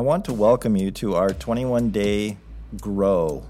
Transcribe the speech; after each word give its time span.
I 0.00 0.02
want 0.02 0.24
to 0.24 0.32
welcome 0.32 0.76
you 0.76 0.90
to 0.92 1.14
our 1.14 1.28
21 1.34 1.90
day 1.90 2.38
Grow. 2.80 3.44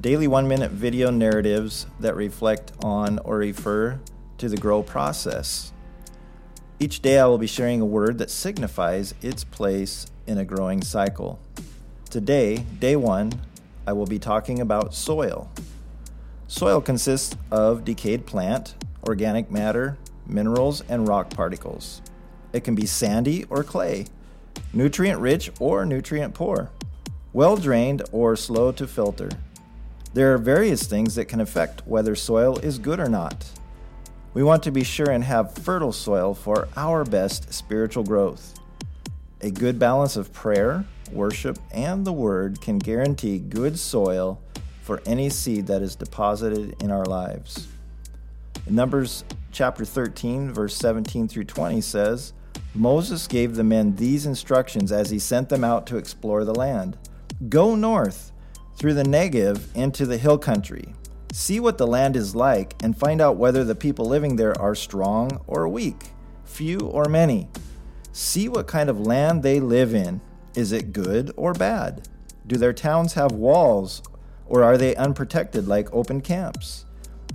Daily 0.00 0.26
one 0.26 0.48
minute 0.48 0.70
video 0.70 1.10
narratives 1.10 1.84
that 2.00 2.16
reflect 2.16 2.72
on 2.82 3.18
or 3.18 3.36
refer 3.36 4.00
to 4.38 4.48
the 4.48 4.56
grow 4.56 4.82
process. 4.82 5.74
Each 6.80 7.02
day 7.02 7.18
I 7.18 7.26
will 7.26 7.36
be 7.36 7.46
sharing 7.46 7.82
a 7.82 7.84
word 7.84 8.16
that 8.16 8.30
signifies 8.30 9.14
its 9.20 9.44
place 9.44 10.06
in 10.26 10.38
a 10.38 10.46
growing 10.46 10.80
cycle. 10.80 11.38
Today, 12.08 12.64
day 12.78 12.96
one, 12.96 13.30
I 13.86 13.92
will 13.92 14.06
be 14.06 14.18
talking 14.18 14.62
about 14.62 14.94
soil. 14.94 15.50
Soil 16.46 16.80
consists 16.80 17.36
of 17.50 17.84
decayed 17.84 18.24
plant, 18.24 18.76
organic 19.06 19.50
matter, 19.50 19.98
minerals, 20.26 20.80
and 20.88 21.06
rock 21.06 21.28
particles. 21.28 22.00
It 22.54 22.64
can 22.64 22.74
be 22.74 22.86
sandy 22.86 23.44
or 23.50 23.62
clay, 23.62 24.06
nutrient 24.72 25.20
rich 25.20 25.50
or 25.60 25.84
nutrient 25.84 26.34
poor, 26.34 26.70
well 27.32 27.56
drained 27.56 28.02
or 28.12 28.36
slow 28.36 28.72
to 28.72 28.86
filter. 28.86 29.30
There 30.14 30.32
are 30.32 30.38
various 30.38 30.86
things 30.86 31.14
that 31.14 31.26
can 31.26 31.40
affect 31.40 31.86
whether 31.86 32.14
soil 32.14 32.58
is 32.58 32.78
good 32.78 33.00
or 33.00 33.08
not. 33.08 33.46
We 34.34 34.42
want 34.42 34.62
to 34.64 34.70
be 34.70 34.84
sure 34.84 35.10
and 35.10 35.24
have 35.24 35.54
fertile 35.54 35.92
soil 35.92 36.34
for 36.34 36.68
our 36.76 37.04
best 37.04 37.52
spiritual 37.52 38.04
growth. 38.04 38.58
A 39.40 39.50
good 39.50 39.78
balance 39.78 40.16
of 40.16 40.32
prayer, 40.32 40.84
worship, 41.12 41.58
and 41.70 42.04
the 42.04 42.12
Word 42.12 42.60
can 42.60 42.78
guarantee 42.78 43.38
good 43.38 43.78
soil 43.78 44.40
for 44.82 45.02
any 45.06 45.28
seed 45.28 45.66
that 45.66 45.82
is 45.82 45.94
deposited 45.94 46.82
in 46.82 46.90
our 46.90 47.04
lives. 47.04 47.68
In 48.66 48.74
Numbers 48.74 49.24
chapter 49.52 49.84
13, 49.84 50.52
verse 50.52 50.74
17 50.76 51.28
through 51.28 51.44
20 51.44 51.80
says, 51.80 52.32
Moses 52.78 53.26
gave 53.26 53.56
the 53.56 53.64
men 53.64 53.96
these 53.96 54.24
instructions 54.24 54.92
as 54.92 55.10
he 55.10 55.18
sent 55.18 55.48
them 55.48 55.64
out 55.64 55.84
to 55.84 55.96
explore 55.96 56.44
the 56.44 56.54
land 56.54 56.96
Go 57.48 57.74
north 57.74 58.30
through 58.76 58.94
the 58.94 59.02
Negev 59.02 59.74
into 59.74 60.06
the 60.06 60.16
hill 60.16 60.38
country. 60.38 60.94
See 61.32 61.58
what 61.58 61.76
the 61.76 61.88
land 61.88 62.14
is 62.14 62.36
like 62.36 62.76
and 62.84 62.96
find 62.96 63.20
out 63.20 63.36
whether 63.36 63.64
the 63.64 63.74
people 63.74 64.04
living 64.04 64.36
there 64.36 64.56
are 64.60 64.76
strong 64.76 65.40
or 65.48 65.66
weak, 65.66 66.10
few 66.44 66.78
or 66.78 67.06
many. 67.06 67.48
See 68.12 68.48
what 68.48 68.68
kind 68.68 68.88
of 68.88 69.00
land 69.00 69.42
they 69.42 69.58
live 69.58 69.92
in. 69.92 70.20
Is 70.54 70.70
it 70.70 70.92
good 70.92 71.32
or 71.36 71.54
bad? 71.54 72.06
Do 72.46 72.56
their 72.56 72.72
towns 72.72 73.14
have 73.14 73.32
walls 73.32 74.04
or 74.46 74.62
are 74.62 74.78
they 74.78 74.94
unprotected 74.94 75.66
like 75.66 75.92
open 75.92 76.20
camps? 76.20 76.84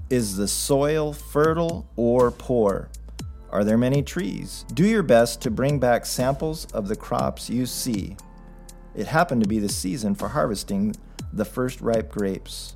Is 0.09 0.37
the 0.37 0.47
soil 0.47 1.11
fertile 1.11 1.85
or 1.97 2.31
poor? 2.31 2.89
Are 3.53 3.63
there 3.63 3.77
many 3.77 4.01
trees? 4.01 4.65
Do 4.73 4.83
your 4.83 5.03
best 5.03 5.39
to 5.41 5.51
bring 5.51 5.77
back 5.77 6.07
samples 6.07 6.65
of 6.73 6.87
the 6.87 6.95
crops 6.95 7.51
you 7.51 7.67
see. 7.67 8.17
It 8.95 9.05
happened 9.05 9.43
to 9.43 9.47
be 9.47 9.59
the 9.59 9.69
season 9.69 10.15
for 10.15 10.29
harvesting 10.29 10.95
the 11.31 11.45
first 11.45 11.79
ripe 11.79 12.11
grapes. 12.11 12.75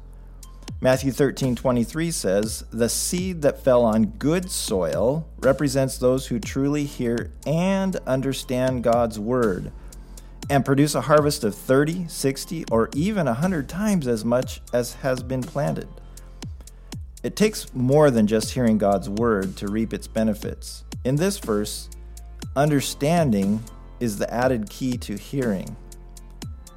Matthew 0.80 1.12
13:23 1.12 2.12
says, 2.12 2.64
"The 2.70 2.90
seed 2.90 3.42
that 3.42 3.64
fell 3.64 3.84
on 3.84 4.14
good 4.20 4.52
soil 4.52 5.26
represents 5.40 5.98
those 5.98 6.28
who 6.28 6.40
truly 6.40 6.86
hear 6.86 7.32
and 7.48 7.96
understand 8.06 8.84
God's 8.84 9.18
word 9.18 9.72
and 10.48 10.64
produce 10.64 10.94
a 10.94 11.02
harvest 11.02 11.44
of 11.44 11.56
30, 11.56 12.06
60, 12.08 12.66
or 12.70 12.90
even 12.94 13.28
100 13.28 13.68
times 13.68 14.08
as 14.08 14.24
much 14.24 14.62
as 14.72 14.94
has 15.02 15.24
been 15.24 15.42
planted." 15.42 15.88
It 17.28 17.36
takes 17.36 17.74
more 17.74 18.10
than 18.10 18.26
just 18.26 18.54
hearing 18.54 18.78
God's 18.78 19.10
word 19.10 19.58
to 19.58 19.68
reap 19.68 19.94
its 19.94 20.08
benefits. 20.08 20.86
In 21.04 21.18
this 21.18 21.40
verse, 21.40 21.90
understanding 22.56 23.62
is 24.00 24.18
the 24.18 24.34
added 24.34 24.70
key 24.70 24.98
to 25.00 25.18
hearing. 25.18 25.76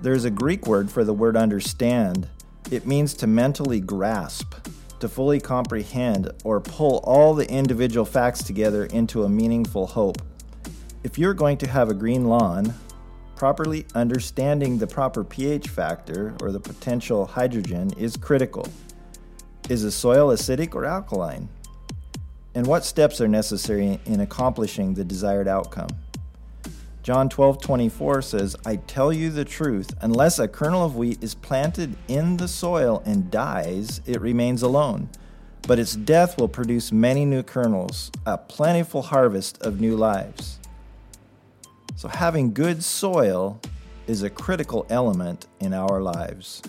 There's 0.03 0.25
a 0.25 0.31
Greek 0.31 0.67
word 0.67 0.91
for 0.91 1.05
the 1.05 1.15
word 1.15 1.37
understand. 1.37 2.27
It 2.69 2.85
means 2.85 3.15
to 3.15 3.29
mentally 3.29 3.79
grasp, 3.79 4.53
to 4.99 5.09
fully 5.09 5.39
comprehend, 5.39 6.33
or 6.43 6.61
pull 6.61 6.97
all 7.05 7.33
the 7.33 7.49
individual 7.49 8.05
facts 8.05 8.43
together 8.43 8.87
into 8.87 9.23
a 9.23 9.29
meaningful 9.29 9.87
hope. 9.87 10.21
If 11.05 11.17
you're 11.17 11.33
going 11.33 11.59
to 11.59 11.69
have 11.69 11.91
a 11.91 11.95
green 11.95 12.25
lawn, 12.25 12.75
properly 13.37 13.87
understanding 13.95 14.79
the 14.79 14.89
proper 14.89 15.23
pH 15.23 15.69
factor 15.69 16.35
or 16.43 16.51
the 16.51 16.59
potential 16.59 17.25
hydrogen 17.25 17.93
is 17.97 18.17
critical. 18.17 18.67
Is 19.71 19.85
the 19.85 19.93
soil 19.93 20.31
acidic 20.31 20.75
or 20.75 20.85
alkaline? 20.85 21.49
And 22.57 22.67
what 22.67 22.85
steps 22.85 23.21
are 23.21 23.29
necessary 23.29 24.01
in 24.05 24.19
accomplishing 24.19 24.95
the 24.95 25.05
desired 25.05 25.47
outcome? 25.47 25.91
John 27.05 27.29
12, 27.29 27.63
24 27.63 28.23
says, 28.23 28.57
I 28.67 28.77
tell 28.77 29.13
you 29.13 29.31
the 29.31 29.45
truth, 29.45 29.95
unless 30.01 30.41
a 30.41 30.49
kernel 30.49 30.85
of 30.85 30.97
wheat 30.97 31.23
is 31.23 31.37
planted 31.37 31.97
in 32.09 32.37
the 32.37 32.49
soil 32.49 33.01
and 33.07 33.31
dies, 33.31 34.01
it 34.07 34.21
remains 34.21 34.63
alone. 34.63 35.09
But 35.69 35.79
its 35.79 35.95
death 35.95 36.37
will 36.37 36.49
produce 36.49 36.91
many 36.91 37.25
new 37.25 37.45
kernels, 37.45 38.11
a 38.27 38.39
plentiful 38.39 39.03
harvest 39.03 39.63
of 39.63 39.81
new 39.81 39.97
lives. 39.97 40.59
So, 41.95 42.09
having 42.09 42.53
good 42.53 42.83
soil 42.83 43.61
is 44.09 44.25
a 44.25 44.31
critical 44.31 44.85
element 44.91 45.47
in 45.61 45.73
our 45.73 46.03
lives. 46.03 46.61